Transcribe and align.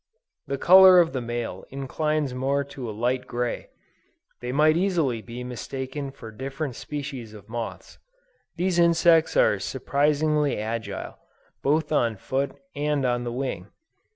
The 0.47 0.57
color 0.57 0.99
of 0.99 1.13
the 1.13 1.21
male 1.21 1.63
inclines 1.69 2.33
more 2.33 2.63
to 2.63 2.89
a 2.89 2.89
light 2.89 3.27
gray; 3.27 3.69
they 4.39 4.51
might 4.51 4.75
easily 4.75 5.21
be 5.21 5.43
mistaken 5.43 6.09
for 6.09 6.31
different 6.31 6.73
species 6.75 7.35
of 7.35 7.47
moths. 7.47 7.99
These 8.55 8.79
insects 8.79 9.37
are 9.37 9.59
surprisingly 9.59 10.57
agile, 10.57 11.19
both 11.61 11.91
on 11.91 12.15
foot 12.15 12.55
and 12.75 13.05
on 13.05 13.25
the 13.25 13.31
wing. 13.31 13.67